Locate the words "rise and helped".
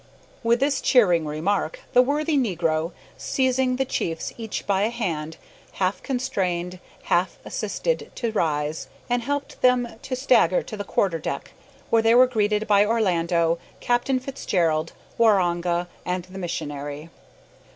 8.31-9.61